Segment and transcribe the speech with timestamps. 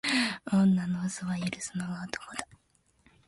[0.51, 2.47] 女の嘘は許すのが男だ。